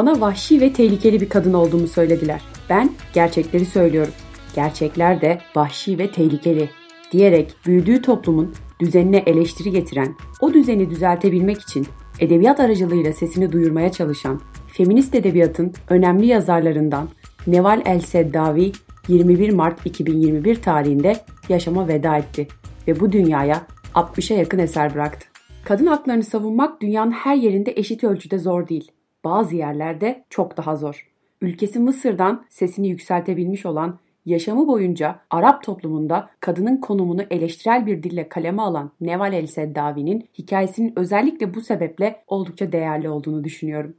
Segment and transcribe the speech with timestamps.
[0.00, 2.42] Bana vahşi ve tehlikeli bir kadın olduğumu söylediler.
[2.70, 4.12] Ben gerçekleri söylüyorum.
[4.54, 6.68] Gerçekler de vahşi ve tehlikeli
[7.12, 11.86] diyerek büyüdüğü toplumun düzenine eleştiri getiren, o düzeni düzeltebilmek için
[12.20, 14.40] edebiyat aracılığıyla sesini duyurmaya çalışan,
[14.72, 17.08] feminist edebiyatın önemli yazarlarından
[17.46, 18.72] Neval El Seddavi
[19.08, 21.16] 21 Mart 2021 tarihinde
[21.48, 22.48] yaşama veda etti
[22.88, 25.26] ve bu dünyaya 60'a yakın eser bıraktı.
[25.64, 28.90] Kadın haklarını savunmak dünyanın her yerinde eşit ölçüde zor değil.
[29.24, 31.10] Bazı yerlerde çok daha zor.
[31.40, 38.62] Ülkesi Mısır'dan sesini yükseltebilmiş olan yaşamı boyunca Arap toplumunda kadının konumunu eleştirel bir dille kaleme
[38.62, 43.96] alan Neval El Seddavi'nin hikayesinin özellikle bu sebeple oldukça değerli olduğunu düşünüyorum.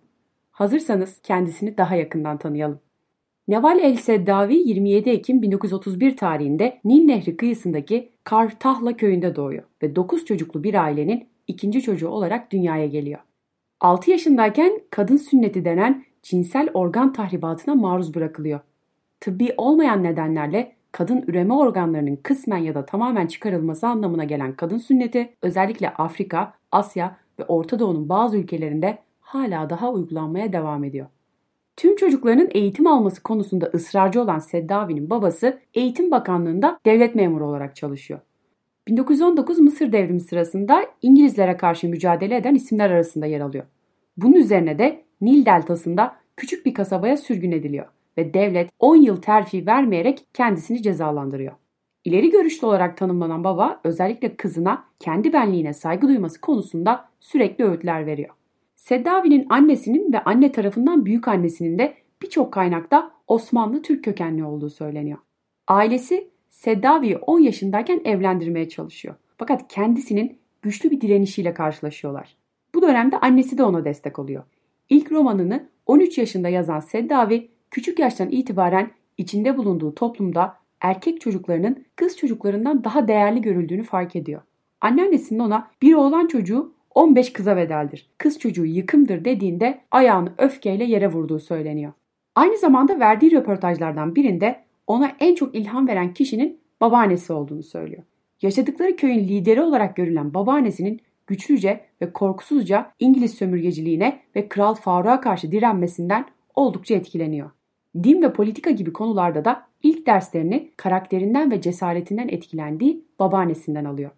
[0.52, 2.80] Hazırsanız kendisini daha yakından tanıyalım.
[3.48, 10.26] Neval El Seddavi 27 Ekim 1931 tarihinde Nil Nehri kıyısındaki Kartahla köyünde doğuyor ve 9
[10.26, 13.20] çocuklu bir ailenin ikinci çocuğu olarak dünyaya geliyor.
[13.82, 18.60] 6 yaşındayken kadın sünneti denen cinsel organ tahribatına maruz bırakılıyor.
[19.20, 25.34] Tıbbi olmayan nedenlerle kadın üreme organlarının kısmen ya da tamamen çıkarılması anlamına gelen kadın sünneti
[25.42, 31.08] özellikle Afrika, Asya ve Orta Doğu'nun bazı ülkelerinde hala daha uygulanmaya devam ediyor.
[31.78, 38.20] Tüm çocuklarının eğitim alması konusunda ısrarcı olan Seddavi'nin babası Eğitim Bakanlığı'nda devlet memuru olarak çalışıyor.
[38.88, 43.66] 1919 Mısır devrimi sırasında İngilizlere karşı mücadele eden isimler arasında yer alıyor.
[44.18, 47.86] Bunun üzerine de Nil deltasında küçük bir kasabaya sürgün ediliyor
[48.18, 51.54] ve devlet 10 yıl terfi vermeyerek kendisini cezalandırıyor.
[52.04, 58.30] İleri görüşlü olarak tanımlanan baba özellikle kızına kendi benliğine saygı duyması konusunda sürekli öğütler veriyor.
[58.76, 65.18] Seddavi'nin annesinin ve anne tarafından büyük annesinin de birçok kaynakta Osmanlı Türk kökenli olduğu söyleniyor.
[65.68, 69.16] Ailesi Seddavi'yi 10 yaşındayken evlendirmeye çalışıyor.
[69.38, 72.36] Fakat kendisinin güçlü bir direnişiyle karşılaşıyorlar.
[72.76, 74.44] Bu dönemde annesi de ona destek oluyor.
[74.90, 82.18] İlk romanını 13 yaşında yazan Seddavi küçük yaştan itibaren içinde bulunduğu toplumda erkek çocuklarının kız
[82.18, 84.42] çocuklarından daha değerli görüldüğünü fark ediyor.
[84.82, 88.10] Anneannesinin ona bir oğlan çocuğu 15 kıza bedeldir.
[88.18, 91.94] Kız çocuğu yıkımdır dediğinde ayağını öfkeyle yere vurduğu söyleniyor.
[92.36, 98.04] Aynı zamanda verdiği röportajlardan birinde ona en çok ilham veren kişinin babaannesi olduğunu söylüyor.
[98.42, 105.52] Yaşadıkları köyün lideri olarak görülen babaannesinin güçlüce ve korkusuzca İngiliz sömürgeciliğine ve Kral Faruk'a karşı
[105.52, 106.26] direnmesinden
[106.56, 107.52] oldukça etkileniyor.
[108.04, 114.12] Din ve politika gibi konularda da ilk derslerini karakterinden ve cesaretinden etkilendiği babaannesinden alıyor.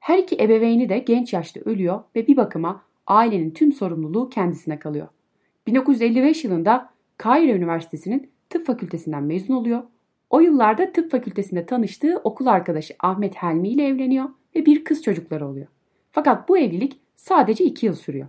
[0.00, 5.08] Her iki ebeveyni de genç yaşta ölüyor ve bir bakıma ailenin tüm sorumluluğu kendisine kalıyor.
[5.66, 9.82] 1955 yılında Kahire Üniversitesi'nin tıp fakültesinden mezun oluyor.
[10.30, 15.48] O yıllarda tıp fakültesinde tanıştığı okul arkadaşı Ahmet Helmi ile evleniyor ve bir kız çocukları
[15.48, 15.66] oluyor.
[16.12, 18.26] Fakat bu evlilik sadece iki yıl sürüyor.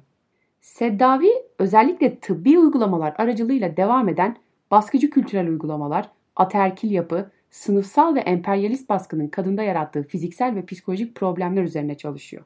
[0.62, 1.30] Seddavi
[1.60, 4.38] özellikle tıbbi uygulamalar aracılığıyla devam eden
[4.72, 11.64] baskıcı kültürel uygulamalar, aterkil yapı, sınıfsal ve emperyalist baskının kadında yarattığı fiziksel ve psikolojik problemler
[11.64, 12.44] üzerine çalışıyor.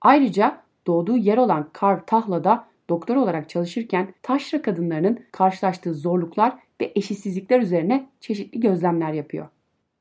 [0.00, 8.08] Ayrıca doğduğu yer olan Kartahla'da doktor olarak çalışırken taşra kadınlarının karşılaştığı zorluklar ve eşitsizlikler üzerine
[8.20, 9.48] çeşitli gözlemler yapıyor.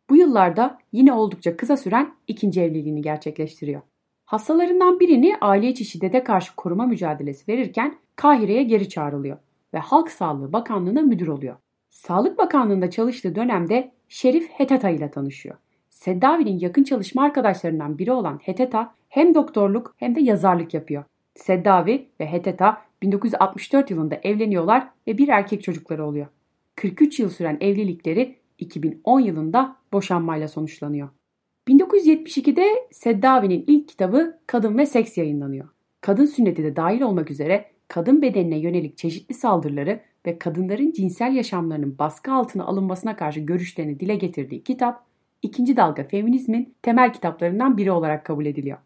[0.10, 3.82] Bu yıllarda yine oldukça kısa süren ikinci evliliğini gerçekleştiriyor.
[4.26, 9.38] Hastalarından birini aile içi şiddete karşı koruma mücadelesi verirken Kahire'ye geri çağrılıyor
[9.74, 11.56] ve Halk Sağlığı Bakanlığı'na müdür oluyor.
[11.90, 15.56] Sağlık Bakanlığı'nda çalıştığı dönemde Şerif Heteta ile tanışıyor.
[15.90, 21.04] Seddavi'nin yakın çalışma arkadaşlarından biri olan Heteta hem doktorluk hem de yazarlık yapıyor.
[21.36, 26.28] Seddavi ve Heteta 1964 yılında evleniyorlar ve bir erkek çocukları oluyor.
[26.78, 31.10] 43 yıl süren evlilikleri 2010 yılında boşanmayla sonuçlanıyor.
[31.70, 35.70] 1972'de Seddavi'nin ilk kitabı Kadın ve Seks yayınlanıyor.
[36.02, 41.98] Kadın sünneti de dahil olmak üzere kadın bedenine yönelik çeşitli saldırıları ve kadınların cinsel yaşamlarının
[42.00, 45.06] baskı altına alınmasına karşı görüşlerini dile getirdiği kitap,
[45.42, 48.78] ikinci dalga feminizmin temel kitaplarından biri olarak kabul ediliyor.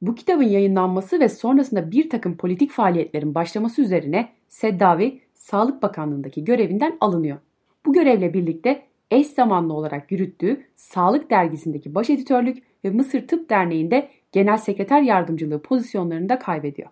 [0.00, 6.96] Bu kitabın yayınlanması ve sonrasında bir takım politik faaliyetlerin başlaması üzerine Seddavi Sağlık Bakanlığı'ndaki görevinden
[7.00, 7.38] alınıyor.
[7.86, 14.08] Bu görevle birlikte eş zamanlı olarak yürüttüğü Sağlık Dergisi'ndeki baş editörlük ve Mısır Tıp Derneği'nde
[14.32, 16.88] genel sekreter yardımcılığı pozisyonlarını da kaybediyor.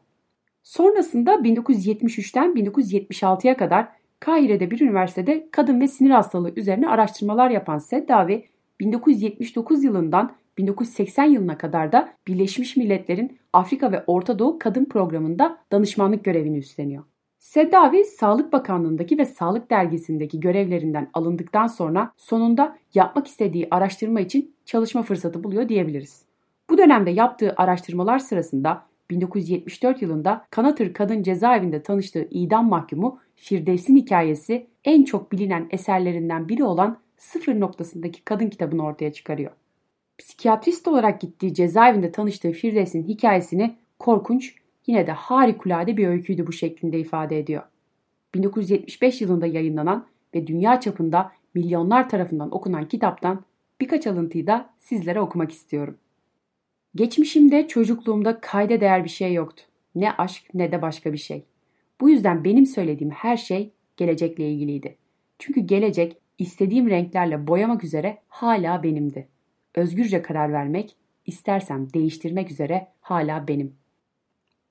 [0.63, 3.89] Sonrasında 1973'ten 1976'ya kadar
[4.21, 8.45] Kahire'de bir üniversitede kadın ve sinir hastalığı üzerine araştırmalar yapan Seddavi
[8.81, 16.25] 1979 yılından 1980 yılına kadar da Birleşmiş Milletler'in Afrika ve Orta Doğu Kadın Programı'nda danışmanlık
[16.25, 17.05] görevini üstleniyor.
[17.45, 25.03] Seddavi Sağlık Bakanlığı'ndaki ve Sağlık Dergisi'ndeki görevlerinden alındıktan sonra sonunda yapmak istediği araştırma için çalışma
[25.03, 26.23] fırsatı buluyor diyebiliriz.
[26.71, 34.67] Bu dönemde yaptığı araştırmalar sırasında 1974 yılında Kanatır Kadın Cezaevinde tanıştığı idam mahkumu Firdevs'in hikayesi
[34.85, 39.53] en çok bilinen eserlerinden biri olan Sıfır noktasındaki kadın kitabını ortaya çıkarıyor.
[40.19, 46.99] Psikiyatrist olarak gittiği cezaevinde tanıştığı Firdevs'in hikayesini korkunç yine de harikulade bir öyküydü bu şeklinde
[46.99, 47.63] ifade ediyor.
[48.35, 53.45] 1975 yılında yayınlanan ve dünya çapında milyonlar tarafından okunan kitaptan
[53.81, 55.99] birkaç alıntıyı da sizlere okumak istiyorum.
[56.95, 59.63] Geçmişimde çocukluğumda kayda değer bir şey yoktu.
[59.95, 61.45] Ne aşk ne de başka bir şey.
[62.01, 64.97] Bu yüzden benim söylediğim her şey gelecekle ilgiliydi.
[65.39, 69.29] Çünkü gelecek istediğim renklerle boyamak üzere hala benimdi.
[69.75, 70.97] Özgürce karar vermek,
[71.27, 73.75] istersem değiştirmek üzere hala benim.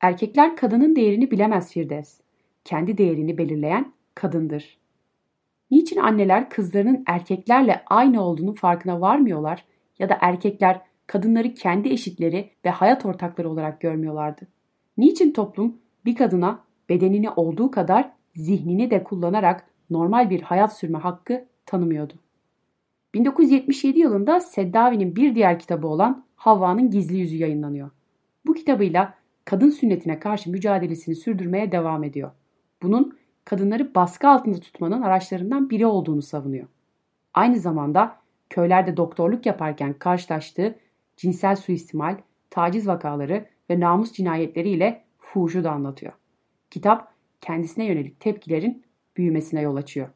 [0.03, 2.19] Erkekler kadının değerini bilemez Firdevs.
[2.63, 4.77] Kendi değerini belirleyen kadındır.
[5.71, 9.65] Niçin anneler kızlarının erkeklerle aynı olduğunu farkına varmıyorlar
[9.99, 14.47] ya da erkekler kadınları kendi eşitleri ve hayat ortakları olarak görmüyorlardı?
[14.97, 16.59] Niçin toplum bir kadına
[16.89, 22.13] bedenini olduğu kadar zihnini de kullanarak normal bir hayat sürme hakkı tanımıyordu?
[23.13, 27.89] 1977 yılında Seddavi'nin bir diğer kitabı olan Havva'nın Gizli Yüzü yayınlanıyor.
[28.45, 32.31] Bu kitabıyla kadın sünnetine karşı mücadelesini sürdürmeye devam ediyor.
[32.81, 36.67] Bunun kadınları baskı altında tutmanın araçlarından biri olduğunu savunuyor.
[37.33, 38.17] Aynı zamanda
[38.49, 40.75] köylerde doktorluk yaparken karşılaştığı
[41.17, 42.17] cinsel suistimal,
[42.49, 46.13] taciz vakaları ve namus cinayetleriyle fuhuşu da anlatıyor.
[46.69, 48.83] Kitap kendisine yönelik tepkilerin
[49.17, 50.09] büyümesine yol açıyor.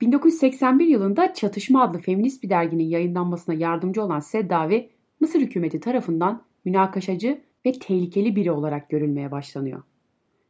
[0.00, 4.90] 1981 yılında Çatışma adlı feminist bir derginin yayınlanmasına yardımcı olan Seddavi,
[5.20, 9.82] Mısır hükümeti tarafından münakaşacı ve tehlikeli biri olarak görülmeye başlanıyor.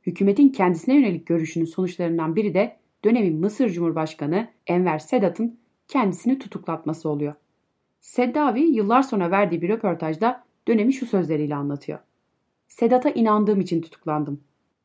[0.06, 7.34] Hükümetin kendisine yönelik görüşünün sonuçlarından biri de dönemin Mısır Cumhurbaşkanı Enver Sedat'ın kendisini tutuklatması oluyor.
[8.00, 11.98] Seddavi yıllar sonra verdiği bir röportajda dönemi şu sözleriyle anlatıyor.
[12.68, 14.40] Sedat'a inandığım için tutuklandım.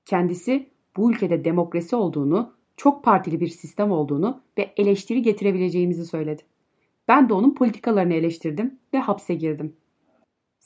[0.06, 6.42] Kendisi bu ülkede demokrasi olduğunu, çok partili bir sistem olduğunu ve eleştiri getirebileceğimizi söyledi.
[7.08, 9.76] Ben de onun politikalarını eleştirdim ve hapse girdim.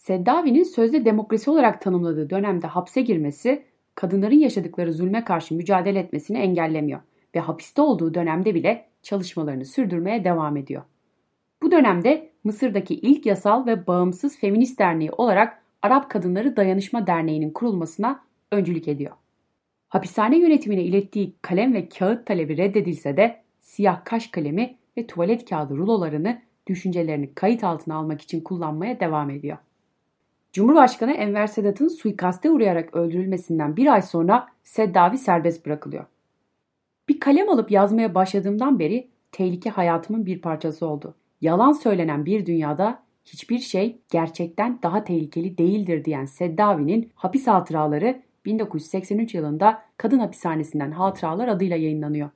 [0.01, 3.63] Seddavi'nin sözde demokrasi olarak tanımladığı dönemde hapse girmesi
[3.95, 7.00] kadınların yaşadıkları zulme karşı mücadele etmesini engellemiyor
[7.36, 10.83] ve hapiste olduğu dönemde bile çalışmalarını sürdürmeye devam ediyor.
[11.62, 18.24] Bu dönemde Mısır'daki ilk yasal ve bağımsız feminist derneği olarak Arap Kadınları Dayanışma Derneği'nin kurulmasına
[18.51, 19.12] öncülük ediyor.
[19.89, 25.77] Hapishane yönetimine ilettiği kalem ve kağıt talebi reddedilse de siyah kaş kalemi ve tuvalet kağıdı
[25.77, 29.57] rulolarını düşüncelerini kayıt altına almak için kullanmaya devam ediyor.
[30.53, 36.06] Cumhurbaşkanı Enver Sedat'ın suikaste uğrayarak öldürülmesinden bir ay sonra Seddavi serbest bırakılıyor.
[37.09, 41.15] Bir kalem alıp yazmaya başladığımdan beri tehlike hayatımın bir parçası oldu.
[41.42, 49.36] Yalan söylenen bir dünyada hiçbir şey gerçekten daha tehlikeli değildir diyen Seddavi'nin hapis hatıraları 1983
[49.36, 52.30] yılında kadın hapishanesinden hatıralar adıyla yayınlanıyor.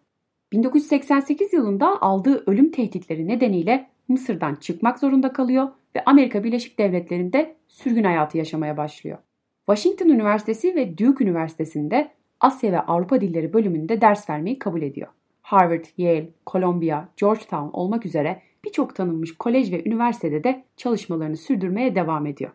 [0.52, 8.04] 1988 yılında aldığı ölüm tehditleri nedeniyle Mısır'dan çıkmak zorunda kalıyor ve Amerika Birleşik Devletleri'nde sürgün
[8.04, 9.18] hayatı yaşamaya başlıyor.
[9.66, 15.08] Washington Üniversitesi ve Duke Üniversitesi'nde Asya ve Avrupa Dilleri bölümünde ders vermeyi kabul ediyor.
[15.42, 22.26] Harvard, Yale, Columbia, Georgetown olmak üzere birçok tanınmış kolej ve üniversitede de çalışmalarını sürdürmeye devam
[22.26, 22.52] ediyor.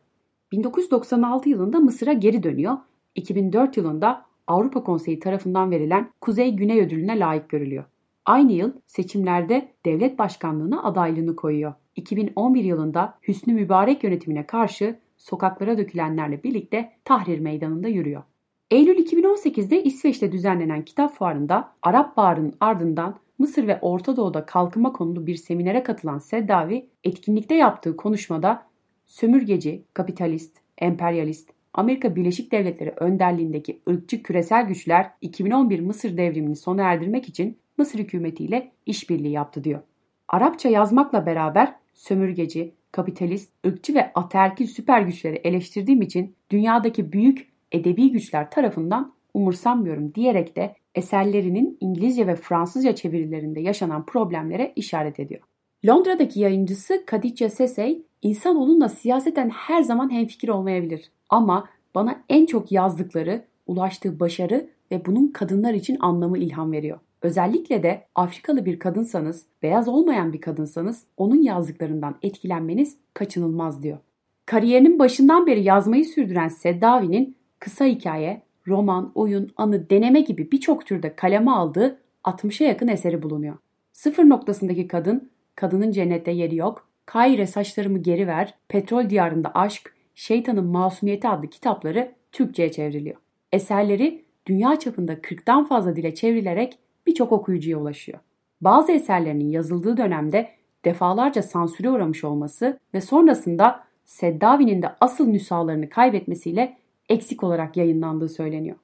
[0.53, 2.76] 1996 yılında Mısır'a geri dönüyor.
[3.14, 7.85] 2004 yılında Avrupa Konseyi tarafından verilen Kuzey-Güney ödülüne layık görülüyor.
[8.25, 11.75] Aynı yıl seçimlerde devlet başkanlığına adaylığını koyuyor.
[12.00, 18.23] 2011 yılında Hüsnü Mübarek yönetimine karşı sokaklara dökülenlerle birlikte Tahrir Meydanı'nda yürüyor.
[18.71, 25.26] Eylül 2018'de İsveç'te düzenlenen kitap fuarında Arap Baharı'nın ardından Mısır ve Orta Doğu'da kalkınma konulu
[25.26, 28.66] bir seminere katılan Seddavi, etkinlikte yaptığı konuşmada
[29.07, 37.28] sömürgeci, kapitalist, emperyalist, Amerika Birleşik Devletleri önderliğindeki ırkçı küresel güçler 2011 Mısır devrimini sona erdirmek
[37.28, 39.80] için Mısır hükümetiyle işbirliği yaptı diyor.
[40.28, 48.12] Arapça yazmakla beraber sömürgeci, kapitalist, ırkçı ve ataerkil süper güçleri eleştirdiğim için dünyadaki büyük edebi
[48.12, 55.40] güçler tarafından umursanmıyorum diyerek de eserlerinin İngilizce ve Fransızca çevirilerinde yaşanan problemlere işaret ediyor.
[55.87, 61.11] Londra'daki yayıncısı Khadija Sesey, insanoğlunla siyaseten her zaman hemfikir olmayabilir.
[61.28, 66.99] Ama bana en çok yazdıkları, ulaştığı başarı ve bunun kadınlar için anlamı ilham veriyor.
[67.23, 73.99] Özellikle de Afrikalı bir kadınsanız, beyaz olmayan bir kadınsanız onun yazdıklarından etkilenmeniz kaçınılmaz diyor.
[74.47, 81.17] Kariyerinin başından beri yazmayı sürdüren Seddavi'nin kısa hikaye, roman, oyun, anı, deneme gibi birçok türde
[81.17, 83.57] kaleme aldığı 60'a yakın eseri bulunuyor.
[83.93, 90.65] Sıfır noktasındaki kadın, kadının cennette yeri yok, Kaire saçlarımı geri ver, petrol diyarında aşk, şeytanın
[90.65, 93.17] masumiyeti adlı kitapları Türkçe'ye çevriliyor.
[93.53, 98.19] Eserleri dünya çapında 40'tan fazla dile çevrilerek birçok okuyucuya ulaşıyor.
[98.61, 100.49] Bazı eserlerinin yazıldığı dönemde
[100.85, 106.76] defalarca sansüre uğramış olması ve sonrasında Seddavi'nin de asıl nüshalarını kaybetmesiyle
[107.09, 108.76] eksik olarak yayınlandığı söyleniyor.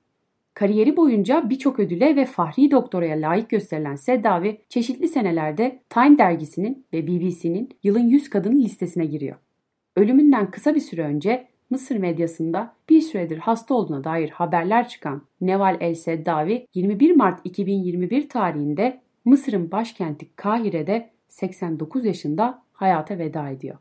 [0.55, 7.07] Kariyeri boyunca birçok ödüle ve fahri doktoraya layık gösterilen Seddavi çeşitli senelerde Time dergisinin ve
[7.07, 9.37] BBC'nin yılın 100 kadın listesine giriyor.
[9.97, 15.77] Ölümünden kısa bir süre önce Mısır medyasında bir süredir hasta olduğuna dair haberler çıkan Neval
[15.81, 23.79] El Seddavi 21 Mart 2021 tarihinde Mısır'ın başkenti Kahire'de 89 yaşında hayata veda ediyor.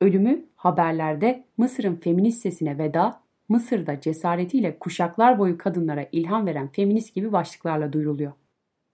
[0.00, 7.32] Ölümü haberlerde Mısır'ın feminist sesine veda, Mısır'da cesaretiyle kuşaklar boyu kadınlara ilham veren feminist gibi
[7.32, 8.32] başlıklarla duyuruluyor.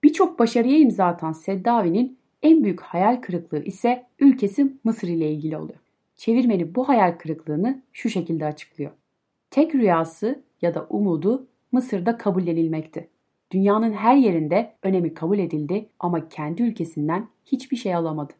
[0.03, 5.79] Birçok başarıya imza atan Seddavi'nin en büyük hayal kırıklığı ise ülkesi Mısır ile ilgili oluyor.
[6.21, 8.91] Çevirmeni bu hayal kırıklığını şu şekilde açıklıyor.
[9.51, 13.09] Tek rüyası ya da umudu Mısır'da kabullenilmekti.
[13.51, 18.33] Dünyanın her yerinde önemi kabul edildi ama kendi ülkesinden hiçbir şey alamadı.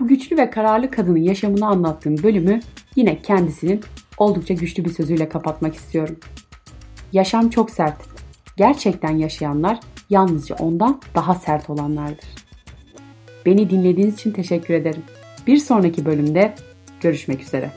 [0.00, 2.60] Bu güçlü ve kararlı kadının yaşamını anlattığım bölümü
[2.96, 3.80] yine kendisinin
[4.18, 6.20] oldukça güçlü bir sözüyle kapatmak istiyorum.
[7.12, 8.02] Yaşam çok sert.
[8.56, 9.80] Gerçekten yaşayanlar
[10.10, 12.28] yalnızca ondan daha sert olanlardır.
[13.46, 15.02] Beni dinlediğiniz için teşekkür ederim.
[15.46, 16.54] Bir sonraki bölümde
[17.06, 17.70] görüşmek üzere.